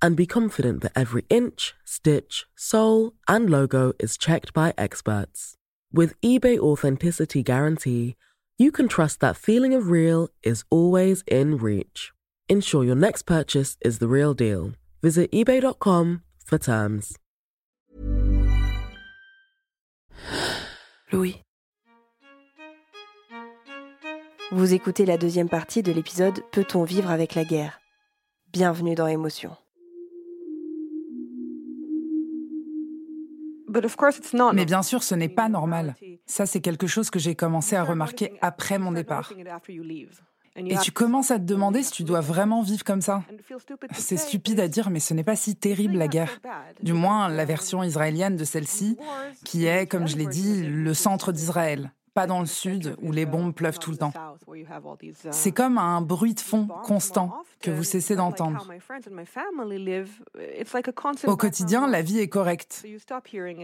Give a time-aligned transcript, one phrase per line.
[0.00, 5.54] and be confident that every inch, stitch, sole, and logo is checked by experts.
[5.92, 8.16] With eBay Authenticity Guarantee,
[8.58, 12.12] you can trust that feeling of real is always in reach.
[12.48, 14.72] Ensure your next purchase is the real deal.
[15.02, 17.16] Visit eBay.com for terms.
[21.12, 21.42] Louis.
[24.50, 27.80] Vous écoutez la deuxième partie de l'épisode Peut-on vivre avec la guerre
[28.50, 29.54] Bienvenue dans Émotion.
[34.54, 35.94] Mais bien sûr, ce n'est pas normal.
[36.26, 39.32] Ça, c'est quelque chose que j'ai commencé à remarquer après mon départ.
[40.56, 43.22] Et tu commences à te demander si tu dois vraiment vivre comme ça.
[43.92, 46.40] C'est stupide à dire, mais ce n'est pas si terrible la guerre.
[46.82, 48.96] Du moins, la version israélienne de celle-ci,
[49.44, 53.26] qui est, comme je l'ai dit, le centre d'Israël pas dans le sud où les
[53.26, 54.12] bombes pleuvent tout le temps.
[55.30, 58.66] C'est comme un bruit de fond constant que vous cessez d'entendre.
[61.26, 62.84] Au quotidien, la vie est correcte.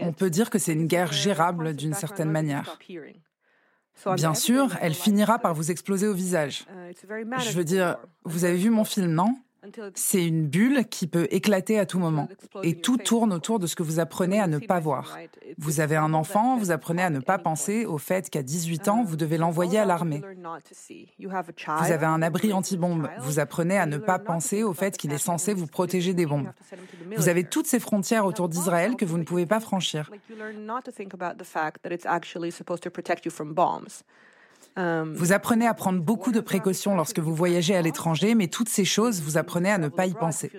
[0.01, 2.79] On peut dire que c'est une guerre gérable d'une certaine manière.
[4.15, 6.65] Bien sûr, elle finira par vous exploser au visage.
[7.39, 9.35] Je veux dire, vous avez vu mon film, non?
[9.95, 12.27] C'est une bulle qui peut éclater à tout moment.
[12.63, 15.17] Et tout tourne autour de ce que vous apprenez à ne pas voir.
[15.57, 19.03] Vous avez un enfant, vous apprenez à ne pas penser au fait qu'à 18 ans,
[19.03, 20.21] vous devez l'envoyer à l'armée.
[21.17, 23.09] Vous avez un abri anti-bombe.
[23.19, 26.51] Vous apprenez à ne pas penser au fait qu'il est censé vous protéger des bombes.
[27.15, 30.11] Vous avez toutes ces frontières autour d'Israël que vous ne pouvez pas franchir.
[34.77, 38.67] Um, vous apprenez à prendre beaucoup de précautions lorsque vous voyagez à l'étranger, mais toutes
[38.67, 40.51] ces choses, vous apprenez à ne pas y penser.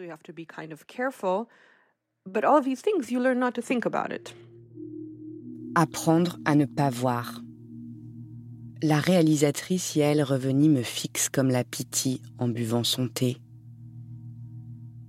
[5.74, 7.42] Apprendre à ne pas voir.
[8.82, 13.36] La réalisatrice y elle revenue me fixe comme la pitié en buvant son thé.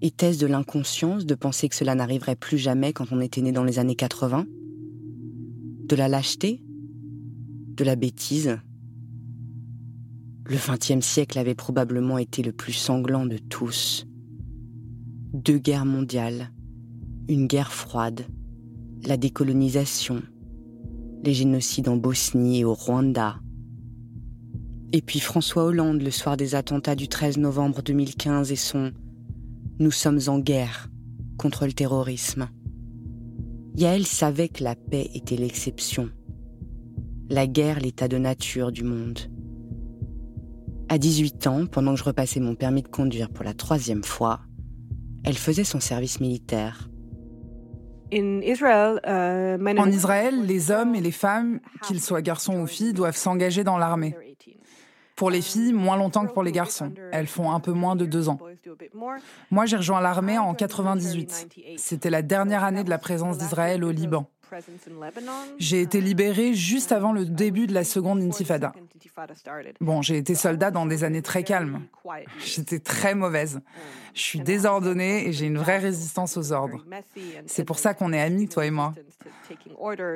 [0.01, 3.63] Était-ce de l'inconscience de penser que cela n'arriverait plus jamais quand on était né dans
[3.63, 4.45] les années 80
[5.85, 6.61] De la lâcheté?
[7.75, 8.59] De la bêtise?
[10.49, 14.07] Le XXe siècle avait probablement été le plus sanglant de tous.
[15.33, 16.51] Deux guerres mondiales,
[17.27, 18.25] une guerre froide,
[19.05, 20.23] la décolonisation,
[21.23, 23.39] les génocides en Bosnie et au Rwanda.
[24.93, 28.85] Et puis François Hollande le soir des attentats du 13 novembre 2015 et son⁇
[29.79, 30.89] Nous sommes en guerre
[31.37, 32.47] contre le terrorisme⁇
[33.79, 36.09] Yael savait que la paix était l'exception,
[37.29, 39.19] la guerre l'état de nature du monde.
[40.89, 44.39] À 18 ans, pendant que je repassais mon permis de conduire pour la troisième fois,
[45.25, 46.89] elle faisait son service militaire.
[48.09, 48.19] Uh,
[49.77, 53.77] en Israël, les hommes et les femmes, qu'ils soient garçons ou filles, doivent s'engager dans
[53.77, 54.15] l'armée.
[55.17, 56.93] Pour les filles, moins longtemps que pour les garçons.
[57.11, 58.39] Elles font un peu moins de deux ans.
[59.51, 61.49] Moi, j'ai rejoint l'armée en 98.
[61.75, 64.29] C'était la dernière année de la présence d'Israël au Liban.
[65.57, 68.73] J'ai été libérée juste avant le début de la seconde intifada.
[69.81, 71.81] Bon, j'ai été soldat dans des années très calmes.
[72.39, 73.61] J'étais très mauvaise.
[74.13, 76.85] Je suis désordonnée et j'ai une vraie résistance aux ordres.
[77.45, 78.93] C'est pour ça qu'on est amis, toi et moi.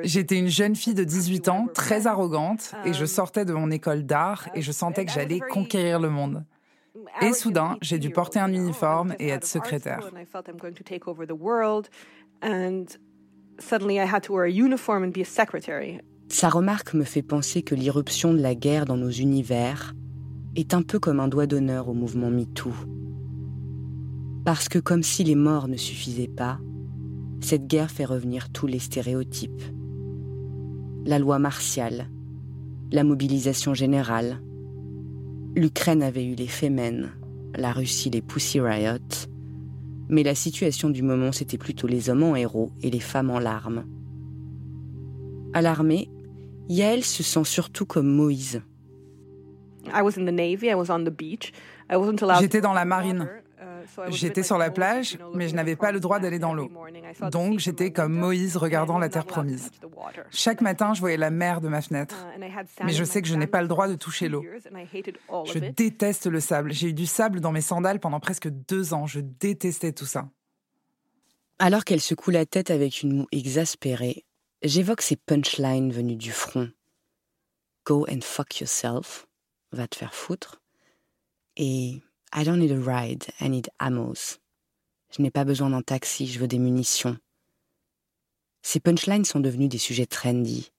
[0.02, 4.04] J'étais une jeune fille de 18 ans, très arrogante, et je sortais de mon école
[4.04, 6.44] d'art et je sentais que j'allais conquérir le monde.
[7.20, 10.10] Et soudain, j'ai dû porter un uniforme et être secrétaire.
[16.28, 19.94] Sa remarque me fait penser que l'irruption de la guerre dans nos univers
[20.56, 22.72] est un peu comme un doigt d'honneur au mouvement MeToo.
[24.44, 26.58] Parce que comme si les morts ne suffisaient pas,
[27.40, 29.62] cette guerre fait revenir tous les stéréotypes.
[31.06, 32.08] La loi martiale,
[32.90, 34.40] la mobilisation générale.
[35.54, 37.10] L'Ukraine avait eu les Femen,
[37.54, 39.28] la Russie les Pussy Riot,
[40.12, 43.40] mais la situation du moment c'était plutôt les hommes en héros et les femmes en
[43.40, 43.84] larmes.
[45.54, 46.08] À l'armée,
[46.68, 48.62] Yael se sent surtout comme Moïse.
[52.40, 53.28] J'étais dans la marine.
[54.08, 56.70] J'étais sur la plage, mais je n'avais pas le droit d'aller dans l'eau.
[57.30, 59.70] Donc j'étais comme Moïse regardant la terre promise.
[60.30, 62.26] Chaque matin, je voyais la mer de ma fenêtre.
[62.84, 64.44] Mais je sais que je n'ai pas le droit de toucher l'eau.
[65.44, 66.72] Je déteste le sable.
[66.72, 69.06] J'ai eu du sable dans mes sandales pendant presque deux ans.
[69.06, 70.28] Je détestais tout ça.
[71.58, 74.24] Alors qu'elle secoue la tête avec une moue exaspérée,
[74.62, 76.70] j'évoque ces punchlines venues du front.
[77.84, 79.26] Go and fuck yourself,
[79.70, 80.60] va te faire foutre.
[81.56, 82.00] Et
[82.34, 84.38] I don't need a ride, I need ammos.
[85.10, 87.18] Je n'ai pas besoin d'un taxi, je veux des munitions.
[88.62, 90.72] Ces punchlines sont devenus des sujets trendy.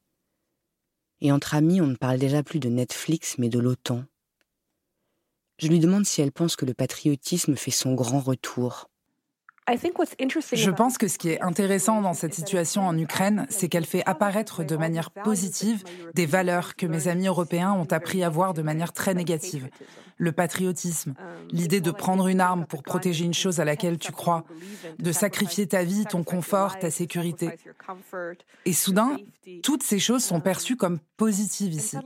[1.21, 4.03] Et entre amis, on ne parle déjà plus de Netflix, mais de l'OTAN.
[5.59, 8.89] Je lui demande si elle pense que le patriotisme fait son grand retour.
[9.67, 14.03] Je pense que ce qui est intéressant dans cette situation en Ukraine, c'est qu'elle fait
[14.05, 15.83] apparaître de manière positive
[16.13, 19.69] des valeurs que mes amis européens ont appris à voir de manière très négative.
[20.17, 21.15] Le patriotisme,
[21.51, 24.43] l'idée de prendre une arme pour protéger une chose à laquelle tu crois,
[24.99, 27.49] de sacrifier ta vie, ton confort, ta sécurité.
[28.65, 29.17] Et soudain,
[29.63, 31.97] toutes ces choses sont perçues comme positives ici.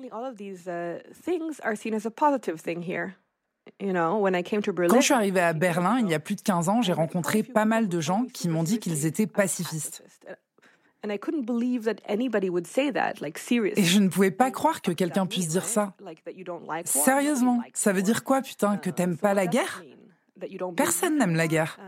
[3.79, 7.44] Quand je suis arrivée à Berlin, il y a plus de 15 ans, j'ai rencontré
[7.44, 10.03] pas mal de gens qui m'ont dit qu'ils étaient pacifistes.
[11.03, 11.19] Et
[13.83, 15.94] je ne pouvais pas croire que quelqu'un puisse dire ça.
[16.85, 19.83] Sérieusement, ça veut dire quoi, putain, que t'aimes pas la guerre?
[20.75, 21.79] Personne n'aime la guerre.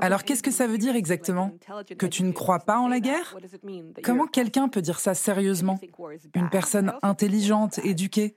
[0.00, 1.52] Alors qu'est-ce que ça veut dire exactement?
[1.98, 3.36] Que tu ne crois pas en la guerre?
[4.02, 5.78] Comment quelqu'un peut dire ça sérieusement
[6.34, 8.34] Une personne intelligente, éduquée?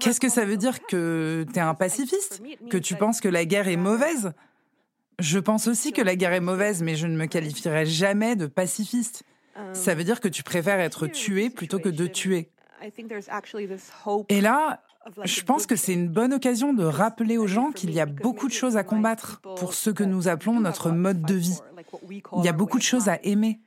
[0.00, 3.44] Qu'est-ce que ça veut dire que tu es un pacifiste Que tu penses que la
[3.44, 4.32] guerre est mauvaise?
[5.18, 8.46] Je pense aussi que la guerre est mauvaise, mais je ne me qualifierai jamais de
[8.46, 9.24] pacifiste.
[9.72, 12.50] Ça veut dire que tu préfères être tué plutôt que de tuer.
[14.28, 14.82] Et là,
[15.24, 18.48] je pense que c'est une bonne occasion de rappeler aux gens qu'il y a beaucoup
[18.48, 21.58] de choses à combattre pour ce que nous appelons notre mode de vie.
[22.36, 23.60] Il y a beaucoup de choses à aimer.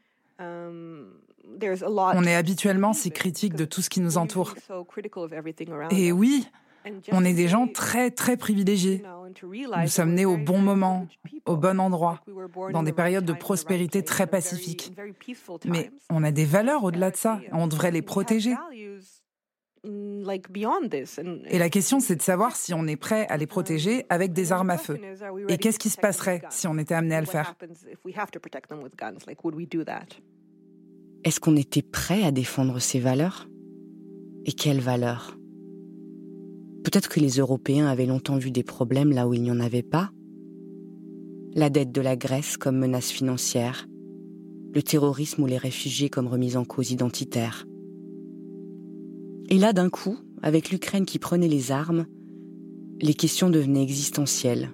[2.16, 4.56] On est habituellement si critique de tout ce qui nous entoure.
[5.92, 6.48] Et oui,
[7.12, 9.04] on est des gens très, très privilégiés.
[9.44, 11.08] Nous sommes nés au bon moment,
[11.46, 12.22] au bon endroit,
[12.72, 14.94] dans des périodes de prospérité très pacifiques.
[15.66, 18.56] Mais on a des valeurs au-delà de ça, on devrait les protéger.
[19.86, 24.52] Et la question, c'est de savoir si on est prêt à les protéger avec des
[24.52, 25.00] armes à feu.
[25.48, 27.56] Et qu'est-ce qui se passerait si on était amené à le faire?
[31.24, 33.50] Est-ce qu'on était prêt à défendre ces valeurs?
[34.46, 35.38] Et quelles valeurs?
[36.84, 39.84] Peut-être que les Européens avaient longtemps vu des problèmes là où il n'y en avait
[39.84, 40.12] pas.
[41.54, 43.88] La dette de la Grèce comme menace financière,
[44.74, 47.66] le terrorisme ou les réfugiés comme remise en cause identitaire.
[49.50, 52.06] Et là, d'un coup, avec l'Ukraine qui prenait les armes,
[53.02, 54.70] les questions devenaient existentielles.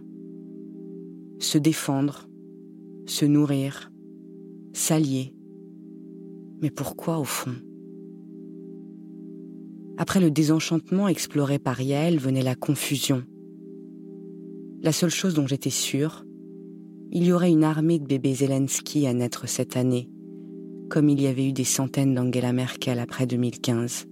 [1.39, 2.27] Se défendre,
[3.05, 3.91] se nourrir,
[4.73, 5.34] s'allier,
[6.61, 7.55] mais pourquoi au fond?
[9.97, 13.23] Après le désenchantement exploré par Yael venait la confusion.
[14.81, 16.25] La seule chose dont j'étais sûre,
[17.11, 20.09] il y aurait une armée de bébés Zelensky à naître cette année,
[20.89, 24.05] comme il y avait eu des centaines d'Angela Merkel après 2015.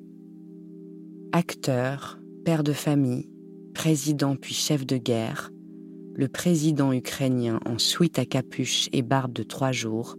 [1.34, 3.30] Acteur, père de famille,
[3.74, 5.52] président puis chef de guerre,
[6.16, 10.16] le président ukrainien en suite à capuche et barbe de trois jours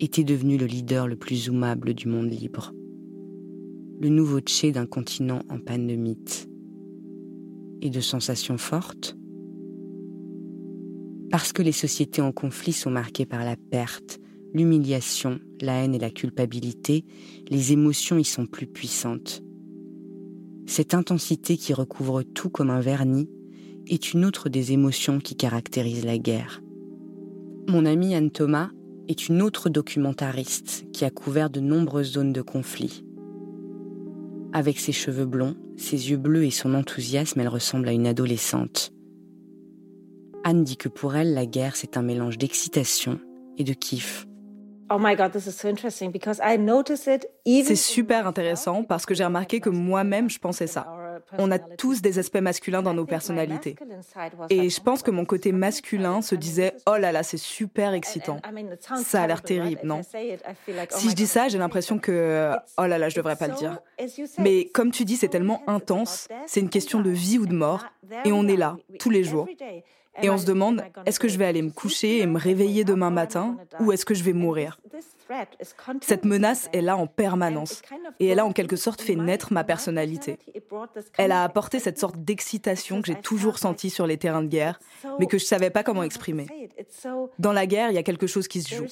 [0.00, 2.72] était devenu le leader le plus zoomable du monde libre.
[4.00, 6.48] Le nouveau Tché d'un continent en panne de mythes.
[7.80, 9.16] Et de sensations fortes
[11.30, 14.20] Parce que les sociétés en conflit sont marquées par la perte,
[14.54, 17.04] l'humiliation, la haine et la culpabilité,
[17.50, 19.42] les émotions y sont plus puissantes.
[20.66, 23.28] Cette intensité qui recouvre tout comme un vernis
[23.86, 26.62] est une autre des émotions qui caractérisent la guerre.
[27.68, 28.70] Mon ami Anne Thomas
[29.08, 33.04] est une autre documentariste qui a couvert de nombreuses zones de conflit.
[34.52, 38.92] Avec ses cheveux blonds, ses yeux bleus et son enthousiasme, elle ressemble à une adolescente.
[40.44, 43.18] Anne dit que pour elle, la guerre, c'est un mélange d'excitation
[43.56, 44.26] et de kiff.
[44.90, 44.98] Oh
[47.64, 50.86] c'est super intéressant parce que j'ai remarqué que moi-même je pensais ça.
[51.38, 53.76] On a tous des aspects masculins dans nos personnalités.
[54.50, 58.40] Et je pense que mon côté masculin se disait Oh là là, c'est super excitant.
[59.02, 60.02] Ça a l'air terrible, non?
[60.90, 63.78] Si je dis ça, j'ai l'impression que Oh là là, je devrais pas le dire.
[64.38, 67.84] Mais comme tu dis, c'est tellement intense, c'est une question de vie ou de mort,
[68.24, 69.48] et on est là, tous les jours.
[70.22, 73.10] Et on se demande, est-ce que je vais aller me coucher et me réveiller demain
[73.10, 74.78] matin ou est-ce que je vais mourir?
[76.00, 77.82] Cette menace est là en permanence
[78.20, 80.38] et elle a en quelque sorte fait naître ma personnalité.
[81.18, 84.78] Elle a apporté cette sorte d'excitation que j'ai toujours sentie sur les terrains de guerre,
[85.18, 86.46] mais que je ne savais pas comment exprimer.
[87.38, 88.86] Dans la guerre, il y a quelque chose qui se joue.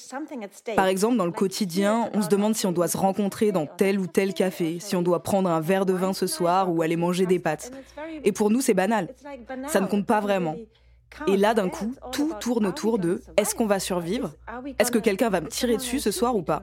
[0.76, 3.98] Par exemple, dans le quotidien, on se demande si on doit se rencontrer dans tel
[3.98, 6.96] ou tel café, si on doit prendre un verre de vin ce soir ou aller
[6.96, 7.72] manger des pâtes.
[8.24, 9.08] Et pour nous, c'est banal.
[9.68, 10.56] Ça ne compte pas vraiment.
[11.26, 14.32] Et là, d'un coup, tout tourne autour de est-ce qu'on va survivre?
[14.78, 16.62] Est-ce que quelqu'un va me tirer dessus ce soir ou pas?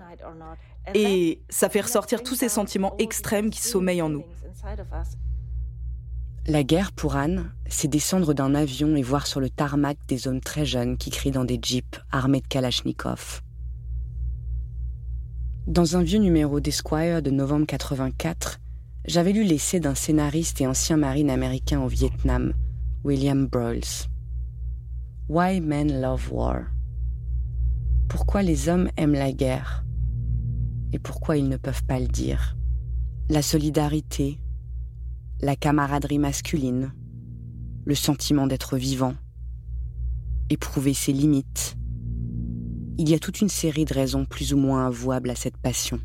[0.94, 4.24] Et ça fait ressortir tous ces sentiments extrêmes qui sommeillent en nous.
[6.48, 10.42] La guerre pour Anne, c'est descendre d'un avion et voir sur le tarmac des hommes
[10.42, 13.42] très jeunes qui crient dans des jeeps armés de Kalachnikov.
[15.68, 18.60] Dans un vieux numéro d'Esquire de novembre 84,
[19.06, 22.54] j'avais lu l'essai d'un scénariste et ancien marine américain au Vietnam,
[23.04, 24.10] William Broyles.
[25.30, 26.62] Why Men Love War?
[28.08, 29.86] Pourquoi les hommes aiment la guerre?
[30.92, 32.58] Et pourquoi ils ne peuvent pas le dire?
[33.30, 34.40] La solidarité,
[35.40, 36.94] la camaraderie masculine,
[37.86, 39.14] le sentiment d'être vivant,
[40.50, 41.78] éprouver ses limites.
[42.98, 46.02] Il y a toute une série de raisons plus ou moins avouables à cette passion.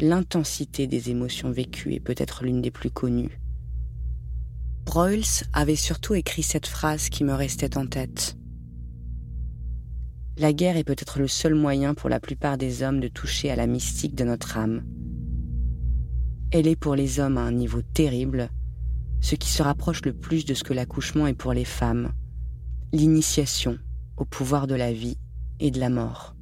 [0.00, 3.42] L'intensité des émotions vécues est peut-être l'une des plus connues.
[4.86, 8.38] Broyles avait surtout écrit cette phrase qui me restait en tête.
[10.36, 13.56] La guerre est peut-être le seul moyen pour la plupart des hommes de toucher à
[13.56, 14.82] la mystique de notre âme.
[16.50, 18.48] Elle est pour les hommes à un niveau terrible,
[19.20, 22.12] ce qui se rapproche le plus de ce que l'accouchement est pour les femmes,
[22.92, 23.78] l'initiation
[24.16, 25.18] au pouvoir de la vie
[25.60, 26.34] et de la mort.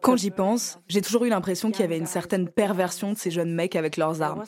[0.00, 3.30] Quand j'y pense, j'ai toujours eu l'impression qu'il y avait une certaine perversion de ces
[3.30, 4.44] jeunes mecs avec leurs armes.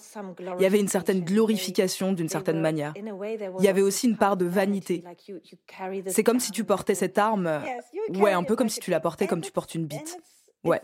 [0.59, 2.95] Il y avait une certaine glorification d'une certaine manière.
[2.97, 5.05] Il y avait aussi une part de vanité.
[6.07, 7.63] C'est comme si tu portais cette arme,
[8.15, 10.19] ouais, un peu comme si tu la portais comme tu portes une bite.
[10.65, 10.81] Ouais.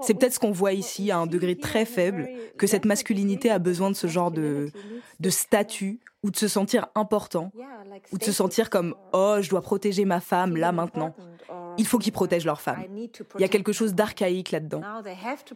[0.00, 3.58] C'est peut-être ce qu'on voit ici à un degré très faible, que cette masculinité a
[3.58, 4.70] besoin de ce genre de,
[5.18, 7.52] de statut ou de se sentir important,
[8.10, 11.14] ou de se sentir comme oh, je dois protéger ma femme là maintenant.
[11.76, 12.82] Il faut qu'ils protègent leurs femmes.
[12.96, 14.80] Il y a quelque chose d'archaïque là-dedans.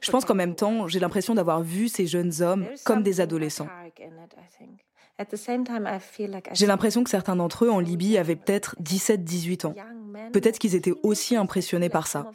[0.00, 3.68] Je pense qu'en même temps, j'ai l'impression d'avoir vu ces jeunes hommes comme des adolescents.
[6.52, 9.74] J'ai l'impression que certains d'entre eux en Libye avaient peut-être 17-18 ans.
[10.32, 12.30] Peut-être qu'ils étaient aussi impressionnés par ça.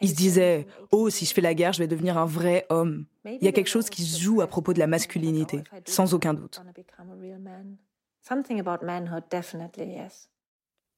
[0.00, 3.06] Ils se disaient Oh, si je fais la guerre, je vais devenir un vrai homme.
[3.24, 6.34] Il y a quelque chose qui se joue à propos de la masculinité, sans aucun
[6.34, 6.60] doute.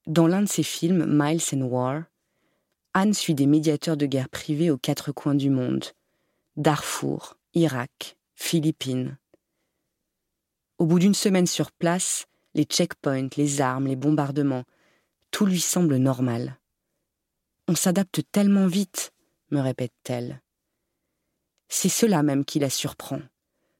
[0.07, 2.03] Dans l'un de ses films, Miles and War,
[2.95, 5.85] Anne suit des médiateurs de guerre privés aux quatre coins du monde
[6.57, 9.19] Darfour, Irak, Philippines.
[10.79, 14.65] Au bout d'une semaine sur place, les checkpoints, les armes, les bombardements,
[15.31, 16.59] tout lui semble normal.
[17.71, 19.13] On s'adapte tellement vite,
[19.51, 20.41] me répète-t-elle.
[21.69, 23.21] C'est cela même qui la surprend,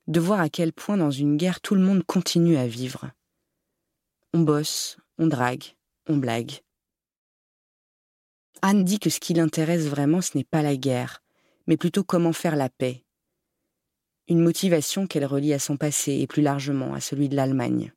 [0.09, 3.11] de voir à quel point dans une guerre tout le monde continue à vivre.
[4.35, 5.75] On bosse, on drague,
[6.07, 6.61] on blague.
[8.61, 11.23] Anne dit que ce qui l'intéresse vraiment, ce n'est pas la guerre,
[11.67, 13.07] mais plutôt comment faire la paix.
[14.29, 17.95] Une motivation qu'elle relie à son passé et plus largement à celui de l'Allemagne.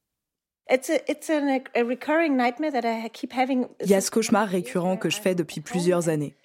[3.81, 6.35] Il y a ce cauchemar récurrent que je fais depuis plusieurs années.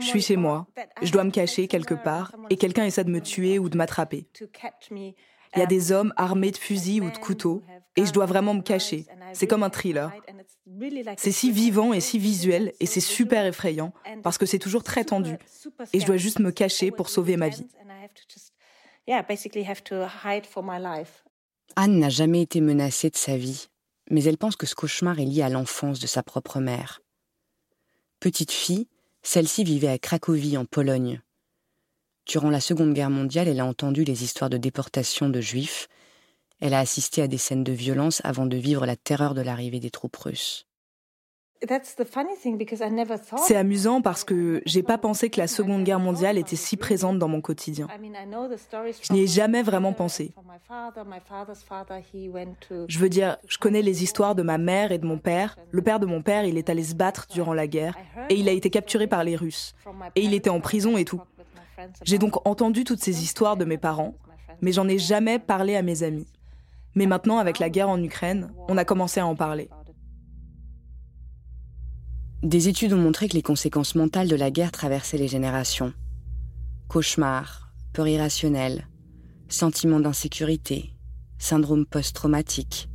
[0.00, 0.66] Je suis chez moi,
[1.02, 4.26] je dois me cacher quelque part et quelqu'un essaie de me tuer ou de m'attraper.
[4.90, 7.62] Il y a des hommes armés de fusils ou de couteaux
[7.94, 9.06] et je dois vraiment me cacher.
[9.32, 10.12] C'est comme un thriller.
[11.16, 15.04] C'est si vivant et si visuel et c'est super effrayant parce que c'est toujours très
[15.04, 15.36] tendu
[15.92, 17.66] et je dois juste me cacher pour sauver ma vie.
[21.76, 23.68] Anne n'a jamais été menacée de sa vie,
[24.10, 27.00] mais elle pense que ce cauchemar est lié à l'enfance de sa propre mère.
[28.20, 28.88] Petite fille,
[29.22, 31.20] celle-ci vivait à Cracovie en Pologne.
[32.26, 35.88] Durant la Seconde Guerre mondiale, elle a entendu les histoires de déportation de juifs
[36.60, 39.80] elle a assisté à des scènes de violence avant de vivre la terreur de l'arrivée
[39.80, 40.65] des troupes russes.
[43.38, 47.18] C'est amusant parce que j'ai pas pensé que la Seconde Guerre mondiale était si présente
[47.18, 47.88] dans mon quotidien.
[49.02, 50.32] Je n'y ai jamais vraiment pensé.
[52.88, 55.56] Je veux dire, je connais les histoires de ma mère et de mon père.
[55.70, 57.96] Le père de mon père, il est allé se battre durant la guerre
[58.28, 59.74] et il a été capturé par les Russes.
[60.14, 61.20] Et il était en prison et tout.
[62.02, 64.14] J'ai donc entendu toutes ces histoires de mes parents,
[64.60, 66.26] mais j'en ai jamais parlé à mes amis.
[66.94, 69.68] Mais maintenant, avec la guerre en Ukraine, on a commencé à en parler.
[72.46, 75.92] Des études ont montré que les conséquences mentales de la guerre traversaient les générations.
[76.86, 78.86] Cauchemars, peur irrationnelle,
[79.48, 80.92] sentiment d'insécurité,
[81.38, 82.88] syndrome post-traumatique.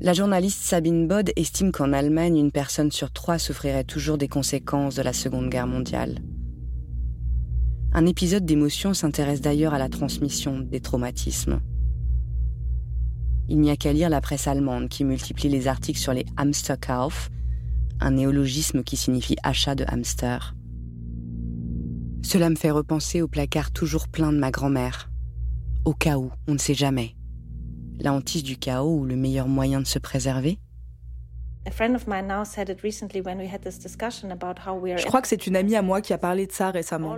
[0.00, 4.94] La journaliste Sabine Bod estime qu'en Allemagne, une personne sur trois souffrirait toujours des conséquences
[4.94, 6.20] de la Seconde Guerre mondiale.
[7.92, 11.60] Un épisode d'émotion s'intéresse d'ailleurs à la transmission des traumatismes.
[13.48, 17.30] Il n'y a qu'à lire la presse allemande qui multiplie les articles sur les Hamsterkauf,
[18.00, 20.54] un néologisme qui signifie achat de hamster.
[22.22, 25.10] Cela me fait repenser au placard toujours plein de ma grand-mère.
[25.84, 27.16] Au cas où, on ne sait jamais.
[27.98, 30.58] La hantise du chaos ou le meilleur moyen de se préserver?
[34.98, 37.16] Je crois que c'est une amie à moi qui a parlé de ça récemment.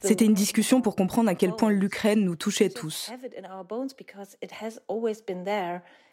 [0.00, 3.10] C'était une discussion pour comprendre à quel point l'Ukraine nous touchait tous.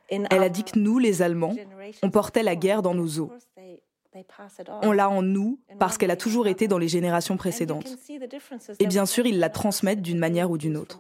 [0.10, 1.56] Elle a dit que nous, les Allemands,
[2.04, 3.30] on portait la guerre dans nos os.
[4.82, 7.98] On l'a en nous parce qu'elle a toujours été dans les générations précédentes.
[8.80, 11.00] Et bien sûr, ils la transmettent d'une manière ou d'une autre.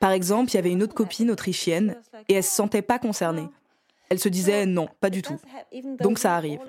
[0.00, 1.96] Par exemple, il y avait une autre copine autrichienne
[2.28, 3.48] et elle se sentait pas concernée.
[4.08, 5.36] Elle se disait non, pas du tout.
[6.00, 6.60] Donc ça arrive.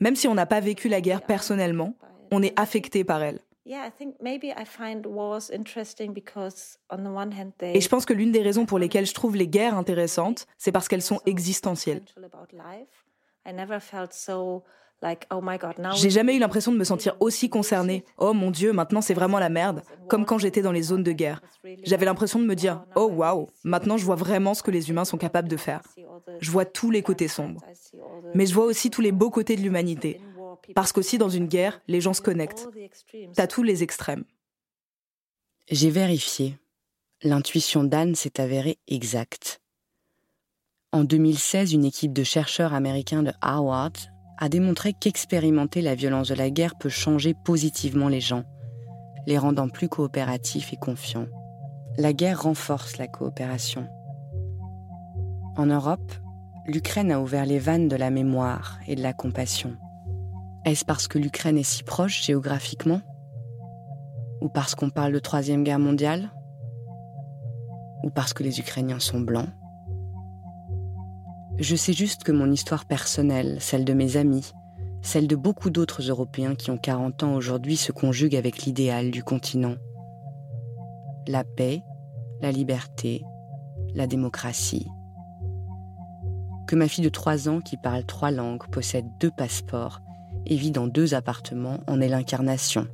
[0.00, 1.94] Même si on n'a pas vécu la guerre personnellement,
[2.30, 3.40] on est affecté par elle.
[7.74, 10.72] Et je pense que l'une des raisons pour lesquelles je trouve les guerres intéressantes, c'est
[10.72, 12.02] parce qu'elles sont existentielles.
[12.16, 12.46] Oh
[15.96, 18.04] J'ai jamais eu l'impression de me sentir aussi concernée.
[18.18, 21.12] Oh mon Dieu, maintenant c'est vraiment la merde, comme quand j'étais dans les zones de
[21.12, 21.42] guerre.
[21.82, 25.04] J'avais l'impression de me dire, oh waouh, maintenant je vois vraiment ce que les humains
[25.04, 25.82] sont capables de faire.
[26.40, 27.62] Je vois tous les côtés sombres.
[28.34, 30.20] Mais je vois aussi tous les beaux côtés de l'humanité.
[30.74, 32.68] Parce qu'aussi dans une guerre, les gens se connectent.
[33.34, 34.24] T'as tous les extrêmes.
[35.70, 36.58] J'ai vérifié.
[37.22, 39.60] L'intuition d'Anne s'est avérée exacte.
[40.92, 43.92] En 2016, une équipe de chercheurs américains de Harvard
[44.38, 48.44] a démontré qu'expérimenter la violence de la guerre peut changer positivement les gens,
[49.26, 51.26] les rendant plus coopératifs et confiants.
[51.96, 53.88] La guerre renforce la coopération.
[55.56, 56.12] En Europe,
[56.66, 59.76] l'Ukraine a ouvert les vannes de la mémoire et de la compassion.
[60.64, 63.02] Est-ce parce que l'Ukraine est si proche géographiquement
[64.40, 66.30] Ou parce qu'on parle de Troisième Guerre mondiale
[68.02, 69.50] Ou parce que les Ukrainiens sont blancs?
[71.58, 74.52] Je sais juste que mon histoire personnelle, celle de mes amis,
[75.02, 79.22] celle de beaucoup d'autres Européens qui ont 40 ans aujourd'hui se conjugue avec l'idéal du
[79.22, 79.76] continent.
[81.28, 81.82] La paix,
[82.40, 83.22] la liberté,
[83.94, 84.88] la démocratie.
[86.66, 90.00] Que ma fille de 3 ans qui parle trois langues, possède deux passeports
[90.46, 92.86] et vit dans deux appartements en est l'incarnation.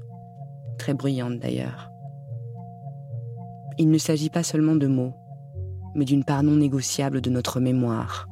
[0.78, 1.90] Très bruyante d'ailleurs.
[3.78, 5.14] Il ne s'agit pas seulement de mots,
[5.94, 8.26] mais d'une part non négociable de notre mémoire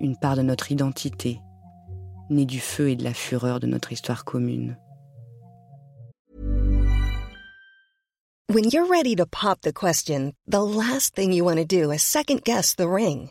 [0.00, 1.40] une part de notre identité,
[2.30, 4.76] née du feu et de la fureur de notre histoire commune.
[8.48, 12.02] When you're ready to pop the question, the last thing you want to do is
[12.02, 13.30] second guess the ring.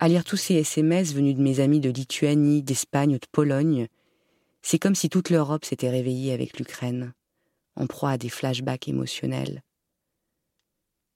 [0.00, 3.88] À lire tous ces SMS venus de mes amis de Lituanie, d'Espagne ou de Pologne,
[4.62, 7.12] c'est comme si toute l'Europe s'était réveillée avec l'Ukraine,
[7.76, 9.62] en proie à des flashbacks émotionnels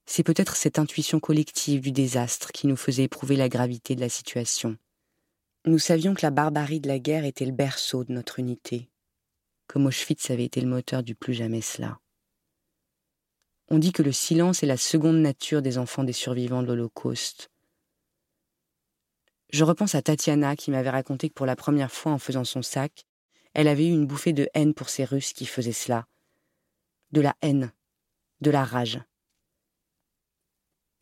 [0.07, 4.09] c'est peut-être cette intuition collective du désastre qui nous faisait éprouver la gravité de la
[4.09, 4.77] situation.
[5.65, 8.91] Nous savions que la barbarie de la guerre était le berceau de notre unité,
[9.69, 11.99] comme Auschwitz avait été le moteur du plus jamais cela.
[13.69, 17.49] On dit que le silence est la seconde nature des enfants des survivants de l'Holocauste.
[19.53, 22.63] Je repense à Tatiana qui m'avait raconté que pour la première fois en faisant son
[22.63, 23.05] sac,
[23.53, 26.07] elle avait eu une bouffée de haine pour ces Russes qui faisaient cela.
[27.11, 27.71] De la haine,
[28.41, 28.99] de la rage.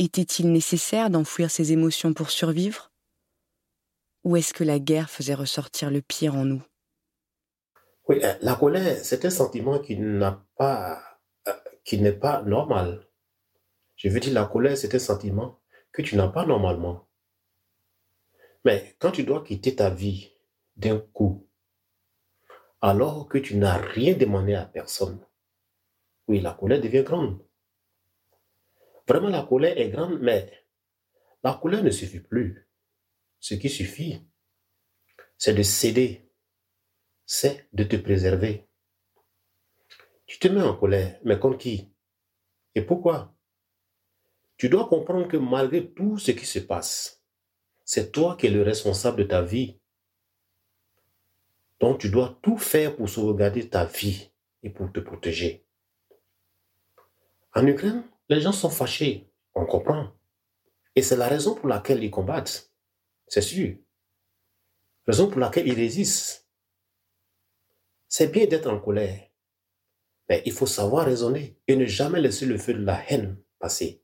[0.00, 2.90] Était-il nécessaire d'enfouir ses émotions pour survivre?
[4.24, 6.62] Ou est-ce que la guerre faisait ressortir le pire en nous?
[8.08, 10.94] Oui, euh, la colère, c'est un sentiment qui n'a euh,
[11.84, 13.06] qui n'est pas normal.
[13.94, 15.60] Je veux dire, la colère, c'est un sentiment
[15.92, 17.10] que tu n'as pas normalement.
[18.64, 20.33] Mais quand tu dois quitter ta vie
[20.77, 21.49] d'un coup,
[22.81, 25.25] alors que tu n'as rien demandé à personne,
[26.29, 27.44] oui, la colère devient grande.
[29.09, 30.64] Vraiment, la colère est grande, mais
[31.42, 32.68] la colère ne suffit plus.
[33.40, 34.25] Ce qui suffit,
[35.37, 36.31] c'est de céder,
[37.25, 38.68] c'est de te préserver.
[40.27, 41.92] Tu te mets en colère, mais contre qui?
[42.75, 43.35] Et pourquoi?
[44.57, 47.19] Tu dois comprendre que malgré tout ce qui se passe,
[47.92, 49.76] c'est toi qui es le responsable de ta vie.
[51.81, 54.31] Donc tu dois tout faire pour sauvegarder ta vie
[54.62, 55.66] et pour te protéger.
[57.53, 60.12] En Ukraine, les gens sont fâchés, on comprend.
[60.94, 62.70] Et c'est la raison pour laquelle ils combattent.
[63.26, 63.76] C'est sûr.
[65.09, 66.48] Raison pour laquelle ils résistent.
[68.07, 69.29] C'est bien d'être en colère.
[70.29, 74.00] Mais il faut savoir raisonner et ne jamais laisser le feu de la haine passer.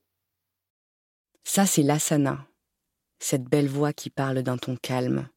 [1.45, 2.49] Ça, c'est l'asana,
[3.19, 5.27] cette belle voix qui parle d'un ton calme.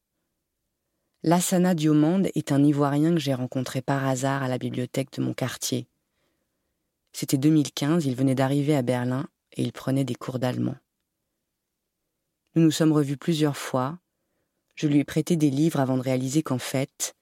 [1.23, 5.33] L'asana Diomande est un Ivoirien que j'ai rencontré par hasard à la bibliothèque de mon
[5.33, 5.87] quartier.
[7.13, 10.75] C'était 2015, il venait d'arriver à Berlin et il prenait des cours d'allemand.
[12.55, 13.99] Nous nous sommes revus plusieurs fois.
[14.75, 17.15] Je lui ai prêté des livres avant de réaliser qu'en fait,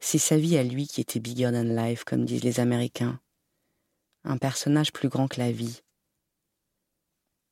[0.00, 3.20] c'est sa vie à lui qui était bigger than life, comme disent les Américains.
[4.24, 5.82] Un personnage plus grand que la vie.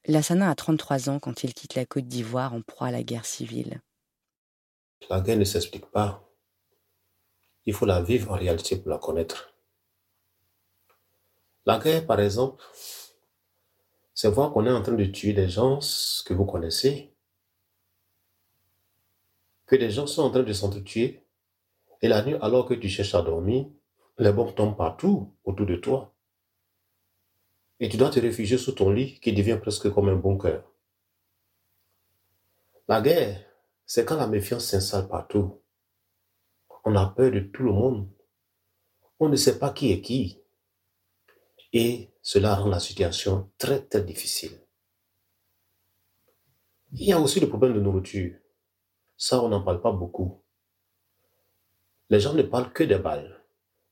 [0.07, 3.25] Lassana a 33 ans quand il quitte la Côte d'Ivoire en proie à la guerre
[3.25, 3.81] civile.
[5.09, 6.29] La guerre ne s'explique pas.
[7.65, 9.55] Il faut la vivre en réalité pour la connaître.
[11.65, 12.63] La guerre, par exemple,
[14.13, 15.79] c'est voir qu'on est en train de tuer des gens
[16.27, 17.15] que vous connaissez,
[19.67, 21.27] que des gens sont en train de s'entretuer,
[22.03, 23.67] et la nuit, alors que tu cherches à dormir,
[24.19, 26.14] les bombes tombent partout autour de toi.
[27.81, 30.63] Et tu dois te réfugier sous ton lit qui devient presque comme un bunker.
[32.87, 33.45] La guerre,
[33.87, 35.61] c'est quand la méfiance s'installe partout.
[36.85, 38.09] On a peur de tout le monde.
[39.19, 40.41] On ne sait pas qui est qui.
[41.73, 44.61] Et cela rend la situation très très difficile.
[46.93, 48.37] Il y a aussi le problème de nourriture.
[49.17, 50.43] Ça, on n'en parle pas beaucoup.
[52.11, 53.43] Les gens ne parlent que des balles.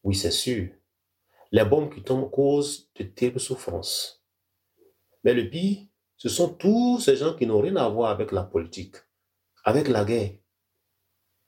[0.04, 0.68] Oui, c'est sûr.
[1.52, 4.24] Les bombes qui tombent causent de terribles souffrances.
[5.22, 5.86] Mais le pire,
[6.16, 8.96] ce sont tous ces gens qui n'ont rien à voir avec la politique,
[9.62, 10.32] avec la guerre,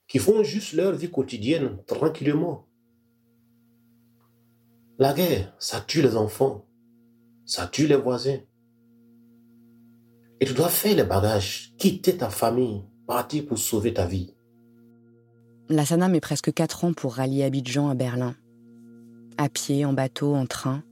[0.07, 2.69] qui font juste leur vie quotidienne tranquillement.
[4.99, 6.69] La guerre, ça tue les enfants,
[7.47, 8.41] ça tue les voisins.
[10.39, 14.35] Et tu dois faire les bagages, quitter ta famille, partir pour sauver ta vie.
[15.71, 18.37] Lassana met presque quatre ans pour rallier Abidjan à Berlin.
[19.37, 20.85] À pied, en bateau, en train,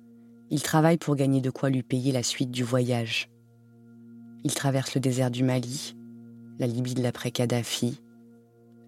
[0.50, 3.31] il travaille pour gagner de quoi lui payer la suite du voyage.
[4.42, 5.96] Il traverse le désert du Mali,
[6.59, 8.00] la Libye de l'après-Kadhafi,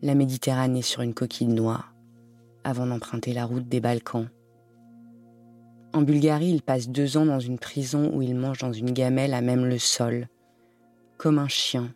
[0.02, 1.94] la Méditerranée sur une coquille noire,
[2.64, 4.28] avant d'emprunter la route des Balkans.
[5.92, 9.34] En Bulgarie, il passe deux ans dans une prison où il mange dans une gamelle
[9.34, 10.28] à même le sol,
[11.16, 11.94] comme un chien.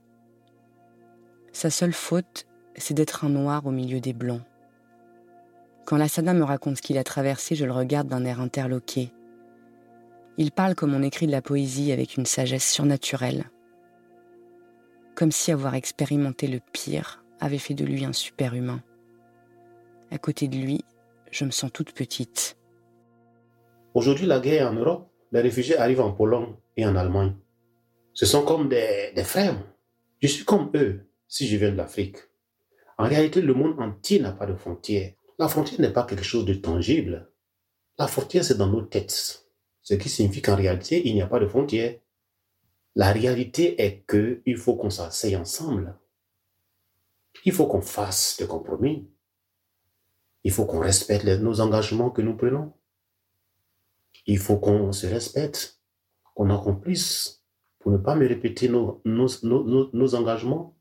[1.52, 4.42] Sa seule faute, c'est d'être un noir au milieu des blancs.
[5.88, 9.10] Quand Lassana me raconte ce qu'il a traversé, je le regarde d'un air interloqué.
[10.36, 13.44] Il parle comme on écrit de la poésie avec une sagesse surnaturelle.
[15.14, 18.82] Comme si avoir expérimenté le pire avait fait de lui un super-humain.
[20.10, 20.84] À côté de lui,
[21.30, 22.58] je me sens toute petite.
[23.94, 27.34] Aujourd'hui, la guerre en Europe, les réfugiés arrivent en Pologne et en Allemagne.
[28.12, 29.56] Ce sont comme des, des frères.
[30.20, 32.18] Je suis comme eux si je viens de l'Afrique.
[32.98, 35.12] En réalité, le monde entier n'a pas de frontières.
[35.38, 37.30] La frontière n'est pas quelque chose de tangible.
[37.96, 39.46] La frontière, c'est dans nos têtes.
[39.82, 41.98] Ce qui signifie qu'en réalité, il n'y a pas de frontière.
[42.96, 45.96] La réalité est que il faut qu'on s'asseye ensemble.
[47.44, 49.08] Il faut qu'on fasse des compromis.
[50.42, 52.72] Il faut qu'on respecte nos engagements que nous prenons.
[54.26, 55.80] Il faut qu'on se respecte,
[56.34, 57.44] qu'on accomplisse
[57.78, 60.76] pour ne pas me répéter nos, nos, nos, nos engagements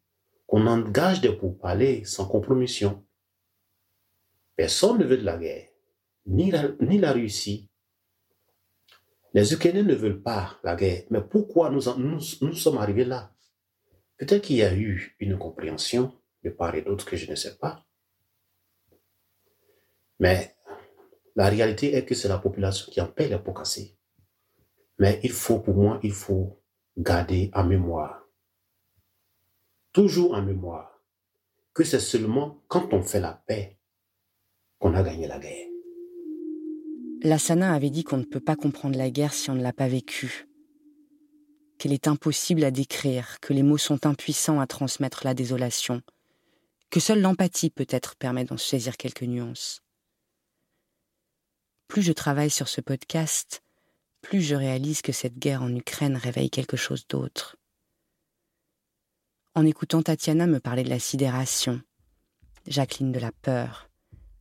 [0.47, 3.03] qu'on engage des pourparlers sans compromission.
[4.57, 5.69] Personne ne veut de la guerre,
[6.25, 7.69] ni la, ni la Russie.
[9.33, 13.33] Les Ukrainiens ne veulent pas la guerre, mais pourquoi nous, nous, sommes arrivés là?
[14.17, 16.11] Peut-être qu'il y a eu une compréhension
[16.43, 17.85] de part et d'autre que je ne sais pas.
[20.19, 20.57] Mais
[21.37, 23.97] la réalité est que c'est la population qui en paie les pots cassés.
[24.99, 26.61] Mais il faut, pour moi, il faut
[26.97, 28.27] garder en mémoire
[29.97, 31.01] toujours en mémoire
[31.73, 33.76] que c'est seulement quand on fait la paix
[34.79, 35.67] qu'on a gagné la guerre.
[37.23, 39.87] Lassana avait dit qu'on ne peut pas comprendre la guerre si on ne l'a pas
[39.87, 40.47] vécue,
[41.77, 46.01] qu'elle est impossible à décrire, que les mots sont impuissants à transmettre la désolation,
[46.89, 49.81] que seule l'empathie peut-être permet d'en saisir quelques nuances.
[51.87, 53.63] Plus je travaille sur ce podcast,
[54.21, 57.57] plus je réalise que cette guerre en Ukraine réveille quelque chose d'autre
[59.57, 61.81] en écoutant Tatiana me parler de la sidération,
[62.67, 63.86] Jacqueline de la peur,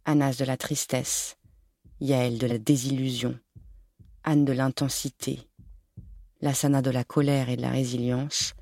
[0.09, 1.37] Anas de la tristesse,
[1.99, 3.37] Yael de la désillusion,
[4.23, 5.40] Anne de l'intensité,
[6.40, 8.55] Lassana de la colère et de la résilience,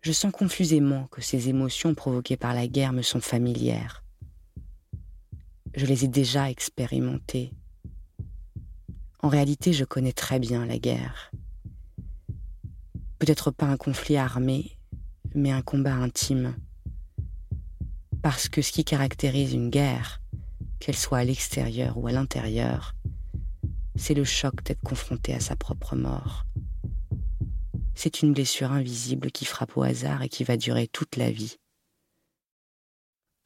[0.00, 4.02] je sens confusément que ces émotions provoquées par la guerre me sont familières.
[5.76, 7.52] Je les ai déjà expérimentées.
[9.20, 11.30] En réalité, je connais très bien la guerre.
[13.20, 14.76] Peut-être pas un conflit armé,
[15.36, 16.56] mais un combat intime.
[18.22, 20.20] Parce que ce qui caractérise une guerre,
[20.80, 22.94] qu'elle soit à l'extérieur ou à l'intérieur,
[23.96, 26.46] c'est le choc d'être confronté à sa propre mort.
[27.94, 31.58] C'est une blessure invisible qui frappe au hasard et qui va durer toute la vie.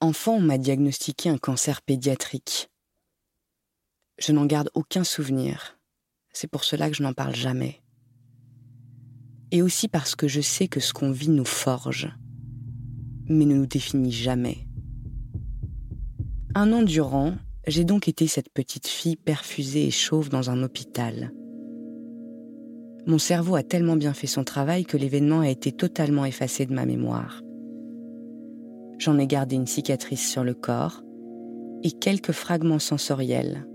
[0.00, 2.70] Enfant, on m'a diagnostiqué un cancer pédiatrique.
[4.18, 5.78] Je n'en garde aucun souvenir.
[6.32, 7.82] C'est pour cela que je n'en parle jamais.
[9.50, 12.12] Et aussi parce que je sais que ce qu'on vit nous forge,
[13.26, 14.68] mais ne nous définit jamais.
[16.56, 17.34] Un an durant,
[17.66, 21.32] j'ai donc été cette petite fille perfusée et chauve dans un hôpital.
[23.06, 26.72] Mon cerveau a tellement bien fait son travail que l'événement a été totalement effacé de
[26.72, 27.42] ma mémoire.
[28.98, 31.02] J'en ai gardé une cicatrice sur le corps
[31.82, 33.66] et quelques fragments sensoriels.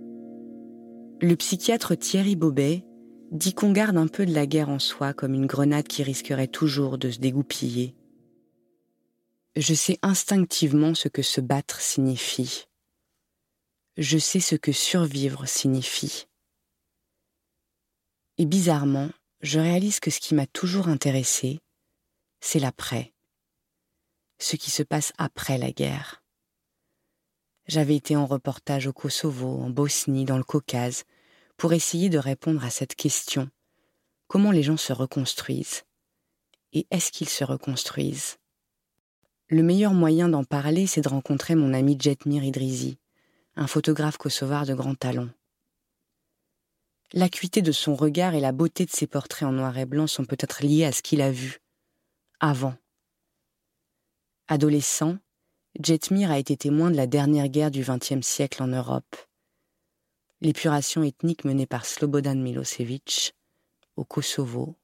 [1.22, 2.86] Le psychiatre Thierry Bobet
[3.32, 6.48] dit qu'on garde un peu de la guerre en soi comme une grenade qui risquerait
[6.48, 7.94] toujours de se dégoupiller.
[9.58, 12.69] Je sais instinctivement ce que se battre signifie.
[14.02, 16.26] Je sais ce que survivre signifie.
[18.38, 19.10] Et bizarrement,
[19.42, 21.60] je réalise que ce qui m'a toujours intéressé,
[22.40, 23.12] c'est l'après.
[24.40, 26.24] Ce qui se passe après la guerre.
[27.68, 31.04] J'avais été en reportage au Kosovo, en Bosnie, dans le Caucase,
[31.58, 33.50] pour essayer de répondre à cette question.
[34.28, 35.84] Comment les gens se reconstruisent
[36.72, 38.38] Et est-ce qu'ils se reconstruisent?
[39.50, 42.98] Le meilleur moyen d'en parler, c'est de rencontrer mon ami Jetmir Idrizi,
[43.60, 45.28] un photographe kosovar de grand talent.
[47.12, 50.24] L'acuité de son regard et la beauté de ses portraits en noir et blanc sont
[50.24, 51.60] peut-être liés à ce qu'il a vu
[52.40, 52.76] avant.
[54.48, 55.18] Adolescent,
[55.78, 59.18] Jetmir a été témoin de la dernière guerre du XXe siècle en Europe.
[60.40, 63.36] L'épuration ethnique menée par Slobodan Milosevic
[63.98, 64.78] au Kosovo.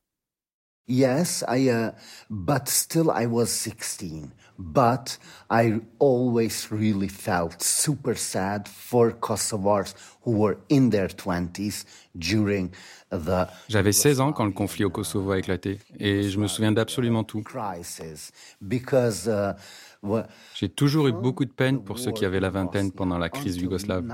[0.87, 1.91] Yes, I, uh,
[2.29, 4.31] but still I was 16.
[4.57, 5.17] But
[5.49, 11.83] I always really felt super sad for Kosovars who were in their 20s
[12.17, 12.71] during
[13.11, 16.71] the J'avais 16 ans quand le conflit au Kosovo a éclaté et je me souviens
[16.71, 17.41] d'absolument tout.
[17.43, 19.53] Crisis, Because uh,
[20.55, 23.57] j'ai toujours eu beaucoup de peine pour ceux qui avaient la vingtaine pendant la crise
[23.57, 24.05] yougoslave.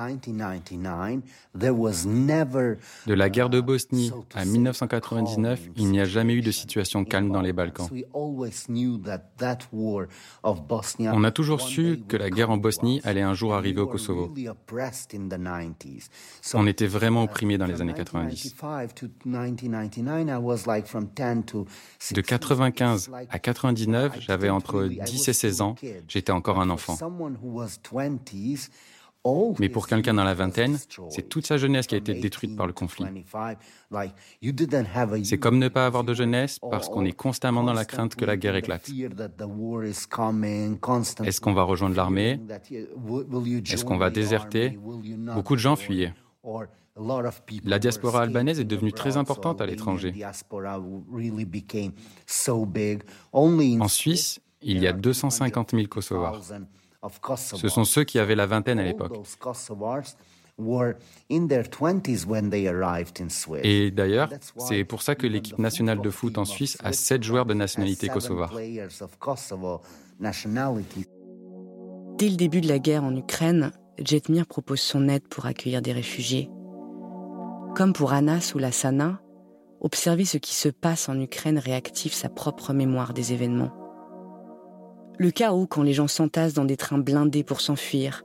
[3.06, 7.32] De la guerre de Bosnie à 1999, il n'y a jamais eu de situation calme
[7.32, 7.90] dans les Balkans.
[11.00, 14.34] On a toujours su que la guerre en Bosnie allait un jour arriver au Kosovo.
[16.54, 18.56] On était vraiment opprimés dans les années 90.
[22.14, 25.76] De 95 à 99, j'avais entre 10 et 16 ans
[26.08, 26.98] J'étais encore un enfant.
[29.60, 32.66] Mais pour quelqu'un dans la vingtaine, c'est toute sa jeunesse qui a été détruite par
[32.66, 33.06] le conflit.
[35.24, 38.26] C'est comme ne pas avoir de jeunesse parce qu'on est constamment dans la crainte que
[38.26, 38.90] la guerre éclate.
[41.24, 42.40] Est-ce qu'on va rejoindre l'armée?
[42.72, 44.80] Est-ce qu'on va déserter?
[45.36, 46.14] Beaucoup de gens fuyaient.
[47.64, 50.14] La diaspora albanaise est devenue très importante à l'étranger.
[53.80, 56.42] En Suisse, il y a 250 000 Kosovars.
[57.36, 59.18] Ce sont ceux qui avaient la vingtaine à l'époque.
[63.64, 67.46] Et d'ailleurs, c'est pour ça que l'équipe nationale de foot en Suisse a sept joueurs
[67.46, 68.54] de nationalité kosovare.
[72.18, 75.94] Dès le début de la guerre en Ukraine, Jetmir propose son aide pour accueillir des
[75.94, 76.52] réfugiés.
[77.76, 79.22] Comme pour Anas ou Lassana,
[79.80, 83.72] observer ce qui se passe en Ukraine réactive sa propre mémoire des événements.
[85.18, 88.24] Le chaos quand les gens s'entassent dans des trains blindés pour s'enfuir.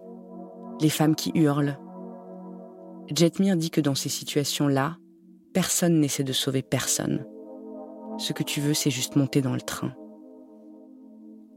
[0.81, 1.79] Les femmes qui hurlent.
[3.15, 4.97] Jetmir dit que dans ces situations-là,
[5.53, 7.25] personne n'essaie de sauver personne.
[8.19, 9.93] Ce que tu veux, c'est juste monter dans le train.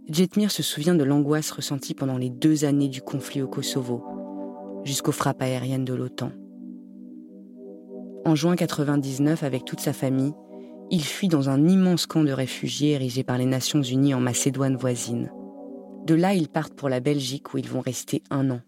[0.09, 4.03] Jetmir se souvient de l'angoisse ressentie pendant les deux années du conflit au Kosovo,
[4.83, 6.31] jusqu'aux frappes aériennes de l'OTAN.
[8.25, 10.33] En juin 99, avec toute sa famille,
[10.91, 14.75] il fuit dans un immense camp de réfugiés érigé par les Nations Unies en Macédoine
[14.75, 15.31] voisine.
[16.05, 18.61] De là, ils partent pour la Belgique où ils vont rester un an.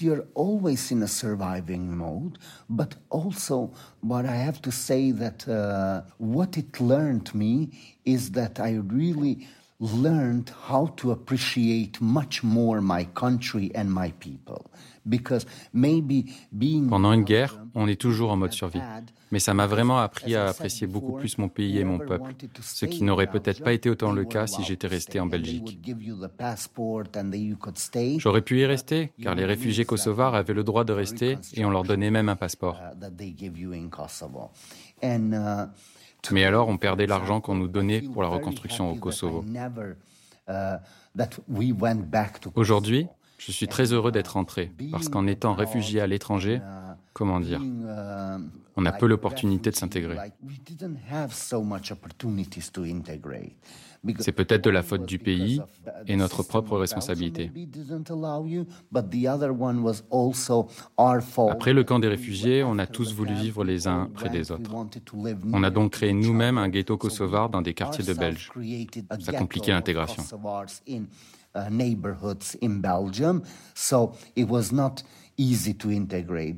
[0.00, 2.38] You're always in a surviving mode,
[2.68, 3.70] but also
[4.02, 7.70] what I have to say that uh, what it learned me
[8.04, 9.46] is that I really
[9.78, 14.70] learned how to appreciate much more my country and my people.
[16.88, 18.80] Pendant une guerre, on est toujours en mode survie.
[19.32, 22.86] Mais ça m'a vraiment appris à apprécier beaucoup plus mon pays et mon peuple, ce
[22.86, 25.80] qui n'aurait peut-être pas été autant le cas si j'étais resté en Belgique.
[28.18, 31.70] J'aurais pu y rester, car les réfugiés kosovars avaient le droit de rester et on
[31.70, 32.80] leur donnait même un passeport.
[36.32, 39.44] Mais alors, on perdait l'argent qu'on nous donnait pour la reconstruction au Kosovo.
[42.54, 43.06] Aujourd'hui,
[43.46, 46.60] je suis très heureux d'être rentré, parce qu'en étant réfugié à l'étranger,
[47.12, 47.62] comment dire,
[48.76, 50.16] on a peu l'opportunité de s'intégrer.
[54.18, 55.60] C'est peut-être de la faute du pays
[56.08, 57.52] et notre propre responsabilité.
[60.98, 64.70] Après le camp des réfugiés, on a tous voulu vivre les uns près des autres.
[65.52, 68.50] On a donc créé nous-mêmes un ghetto kosovar dans des quartiers de Belges.
[69.20, 70.24] Ça compliquait l'intégration.
[71.56, 73.42] Uh, neighborhoods in Belgium,
[73.74, 75.02] so it was not
[75.38, 76.56] easy to integrate.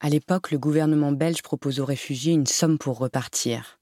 [0.00, 3.80] À l'époque, le gouvernement belge propose aux réfugiés une somme pour repartir.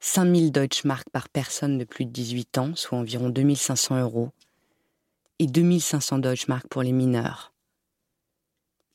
[0.00, 4.32] 5000 Deutschmark par personne de plus de 18 ans, soit environ 2500 euros,
[5.38, 7.54] et 2500 Deutschmark pour les mineurs.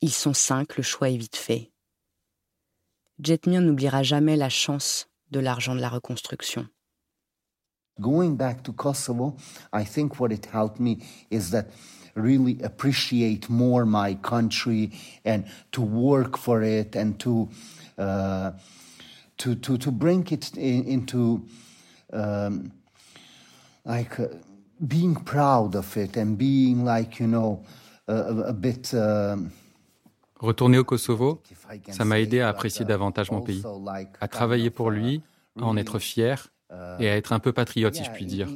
[0.02, 1.72] Ils sont cinq, le choix est vite fait.
[3.20, 6.68] Jetmir n'oubliera jamais la chance de l'argent de la reconstruction.
[8.02, 9.36] Going back to Kosovo,
[9.72, 10.98] I think what it helped me
[11.30, 11.66] is that
[12.14, 14.90] really appreciate more my country
[15.24, 17.48] and to work for it and to
[17.98, 18.50] uh,
[19.38, 21.42] to, to to bring it in, into
[22.12, 22.72] um,
[23.84, 24.26] like uh,
[24.86, 27.64] being proud of it and being like you know
[28.08, 28.92] a, a bit.
[28.94, 29.52] Um,
[30.40, 31.40] Retourner au Kosovo,
[31.92, 33.62] ça m'a aidé à apprécier davantage mon pays,
[34.20, 35.22] à travailler pour lui,
[35.56, 36.48] à en être fier
[36.98, 38.48] et à être un peu patriote, si je puis dire.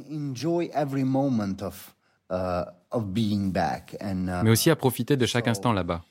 [4.43, 6.01] Mais aussi à profiter de chaque instant là-bas.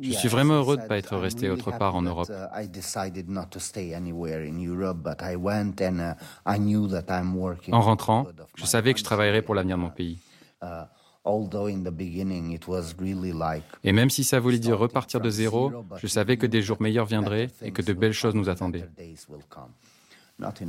[0.00, 2.30] Je suis vraiment heureux de ne pas être resté autre part en Europe.
[7.72, 10.18] En rentrant, je savais que je travaillerais pour l'avenir de mon pays.
[13.84, 17.06] Et même si ça voulait dire repartir de zéro, je savais que des jours meilleurs
[17.06, 18.88] viendraient et que de belles choses nous attendaient.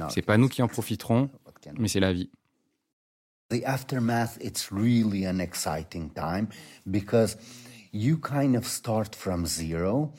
[0.09, 1.29] C'est pas nous qui en profiterons,
[1.77, 2.29] mais c'est la vie.
[3.49, 6.47] The aftermath, it's really an exciting time
[6.85, 7.37] because
[7.93, 10.11] you kind of start from zero,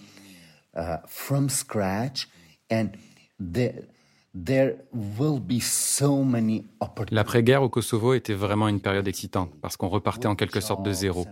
[0.74, 2.26] uh, from scratch,
[2.70, 2.92] and
[3.38, 3.86] there,
[4.34, 7.14] there will be so many opportunities.
[7.14, 10.92] L'après-guerre au Kosovo était vraiment une période excitante parce qu'on repartait en quelque sorte de
[10.92, 11.26] zéro.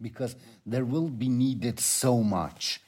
[0.00, 0.36] Because
[0.68, 2.80] there will be needed so much.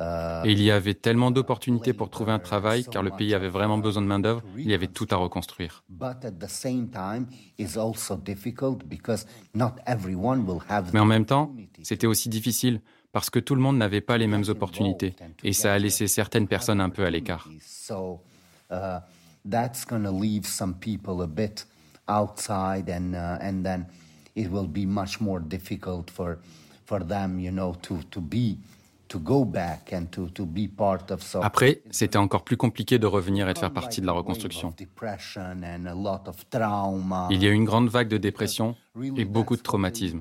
[0.00, 3.48] Euh, Et il y avait tellement d'opportunités pour trouver un travail, car le pays avait
[3.50, 5.84] vraiment besoin de main-d'œuvre, il y avait tout à reconstruire.
[10.94, 12.80] Mais en même temps, c'était aussi difficile,
[13.12, 16.48] parce que tout le monde n'avait pas les mêmes opportunités, et ça a laissé certaines
[16.48, 17.48] personnes un peu à l'écart.
[29.14, 29.18] Uh,
[31.42, 34.74] après, c'était encore plus compliqué de revenir et de faire partie de la reconstruction.
[37.30, 38.76] Il y a eu une grande vague de dépression
[39.16, 40.20] et beaucoup de traumatisme.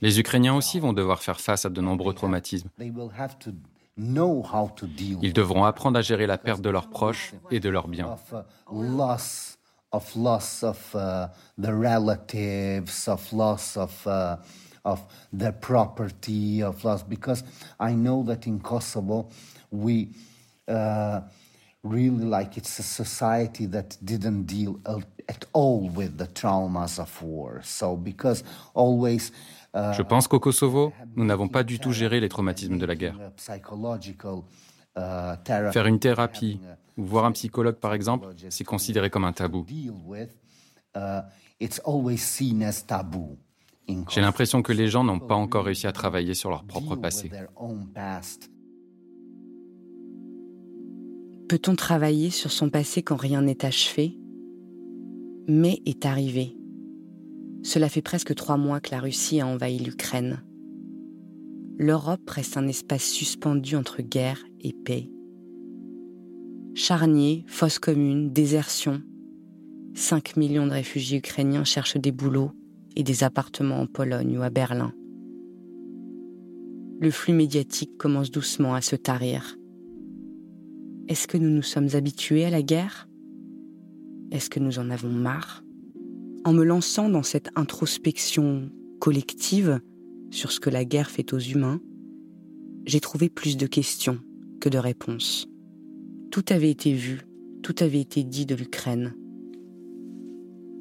[0.00, 2.68] Les Ukrainiens aussi vont devoir faire face à de nombreux traumatismes.
[3.98, 8.16] Ils devront apprendre à gérer la perte de leurs proches et de leurs biens.
[9.92, 14.36] Of loss of uh, the relatives, of loss of uh,
[14.84, 15.00] of
[15.32, 17.02] their property, of loss.
[17.02, 17.44] Because
[17.78, 19.28] I know that in Kosovo,
[19.70, 20.10] we
[20.68, 21.20] uh,
[21.82, 24.80] really like it's a society that didn't deal
[25.28, 27.60] at all with the traumas of war.
[27.64, 28.44] So because
[28.74, 29.32] always.
[29.74, 32.94] Uh, Je pense qu'au Kosovo, nous n'avons pas du tout géré les traumatismes de la
[32.94, 33.16] guerre.
[34.96, 35.36] Uh,
[35.72, 36.58] Faire une thérapie,
[36.96, 39.66] ou voir un psychologue par exemple, c'est considéré comme un tabou.
[40.96, 41.20] Uh,
[44.08, 47.30] J'ai l'impression que les gens n'ont pas encore réussi à travailler sur leur propre passé.
[51.48, 54.18] Peut-on travailler sur son passé quand rien n'est achevé?
[55.46, 56.56] Mais est arrivé.
[57.62, 60.42] Cela fait presque trois mois que la Russie a envahi l'Ukraine
[61.78, 65.10] l'Europe reste un espace suspendu entre guerre et paix.
[66.74, 69.02] Charniers, fosses communes, désertion.
[69.94, 72.52] 5 millions de réfugiés ukrainiens cherchent des boulots
[72.96, 74.92] et des appartements en Pologne ou à Berlin.
[76.98, 79.56] Le flux médiatique commence doucement à se tarir.
[81.08, 83.06] Est-ce que nous nous sommes habitués à la guerre?
[84.30, 85.62] Est-ce que nous en avons marre?
[86.44, 89.80] En me lançant dans cette introspection collective
[90.30, 91.80] sur ce que la guerre fait aux humains,
[92.84, 94.18] j'ai trouvé plus de questions
[94.60, 95.48] que de réponses.
[96.30, 97.22] Tout avait été vu,
[97.62, 99.14] tout avait été dit de l'Ukraine.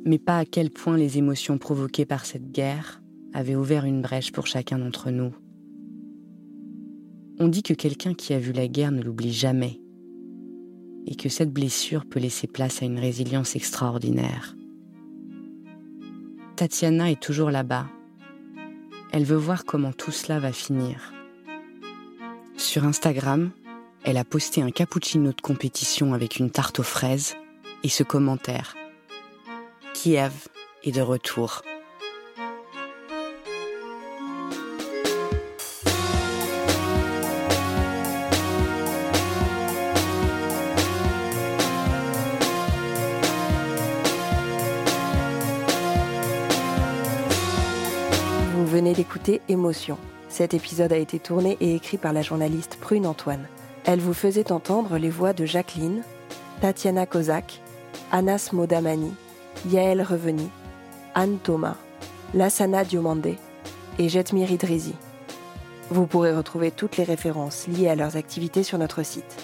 [0.05, 3.01] Mais pas à quel point les émotions provoquées par cette guerre
[3.33, 5.33] avaient ouvert une brèche pour chacun d'entre nous.
[7.39, 9.81] On dit que quelqu'un qui a vu la guerre ne l'oublie jamais,
[11.05, 14.55] et que cette blessure peut laisser place à une résilience extraordinaire.
[16.55, 17.87] Tatiana est toujours là-bas.
[19.15, 21.13] Elle veut voir comment tout cela va finir.
[22.57, 23.51] Sur Instagram,
[24.03, 27.37] elle a posté un cappuccino de compétition avec une tarte aux fraises
[27.83, 28.75] et ce commentaire.
[29.93, 30.33] Kiev
[30.83, 31.61] est de retour.
[49.47, 49.97] Émotion
[50.27, 53.47] cet épisode a été tourné et écrit par la journaliste Prune Antoine.
[53.85, 56.01] Elle vous faisait entendre les voix de Jacqueline,
[56.61, 57.61] Tatiana Kozak,
[58.11, 59.13] Anas Modamani,
[59.69, 60.49] Yael Reveni,
[61.13, 61.77] Anne Thomas,
[62.33, 63.37] Lassana Diomandé
[63.97, 64.95] et Jetmir Idrizi.
[65.89, 69.37] Vous pourrez retrouver toutes les références liées à leurs activités sur notre site.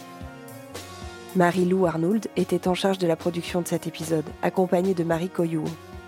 [1.35, 5.63] Marie-Lou Arnould était en charge de la production de cet épisode, accompagnée de Marie Coyou.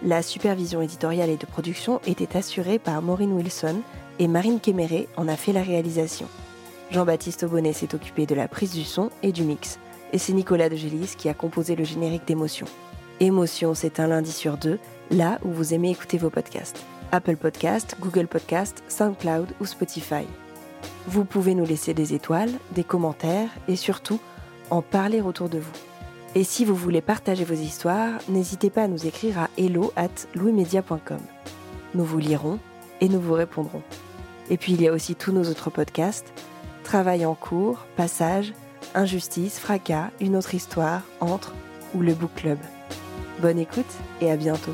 [0.06, 3.78] La supervision éditoriale et de production était assurée par Maureen Wilson
[4.20, 6.28] et Marine Kéméré en a fait la réalisation.
[6.92, 9.80] Jean-Baptiste Aubonnet s'est occupé de la prise du son et du mix,
[10.12, 12.68] et c'est Nicolas de Gélis qui a composé le générique d'émotion.
[13.22, 14.78] Émotion, c'est un lundi sur deux,
[15.10, 16.84] là où vous aimez écouter vos podcasts.
[17.14, 20.26] Apple Podcast, Google Podcast, SoundCloud ou Spotify.
[21.08, 24.20] Vous pouvez nous laisser des étoiles, des commentaires et surtout
[24.70, 25.93] en parler autour de vous.
[26.36, 30.10] Et si vous voulez partager vos histoires, n'hésitez pas à nous écrire à hello at.
[31.94, 32.60] Nous vous lirons
[33.02, 33.84] et nous vous répondrons.
[34.50, 36.34] Et puis il y a aussi tous nos autres podcasts
[36.84, 38.54] Travail en cours, Passage,
[38.96, 41.54] Injustice, Fracas, Une autre histoire, Entre
[41.94, 42.58] ou le Book Club.
[43.40, 43.86] Bonne écoute
[44.20, 44.74] et à bientôt.